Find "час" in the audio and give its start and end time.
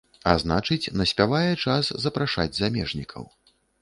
1.65-1.91